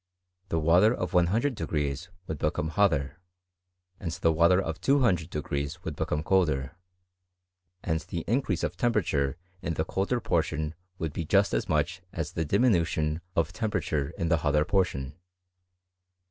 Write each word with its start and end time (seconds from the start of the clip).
The 0.49 0.57
water 0.59 0.95
of 0.95 1.11
100° 1.11 2.07
would 2.25 2.39
become 2.39 2.69
hotter, 2.69 3.19
and 3.99 4.09
the 4.11 4.31
water 4.31 4.59
of 4.59 4.81
200 4.81 5.31
would 5.83 5.95
become 5.95 6.23
colder: 6.23 6.75
and 7.83 7.99
the 7.99 8.21
increase 8.25 8.63
of 8.63 8.75
temperature 8.75 9.37
in 9.61 9.75
the 9.75 9.85
colder 9.85 10.19
portion 10.19 10.73
would 10.97 11.13
be 11.13 11.23
just 11.23 11.53
as 11.53 11.69
much 11.69 12.01
as 12.11 12.31
the 12.31 12.45
diminution 12.45 13.21
of 13.35 13.53
temperature 13.53 14.09
in 14.17 14.29
the 14.29 14.37
hotter 14.37 14.65
portion. 14.65 15.19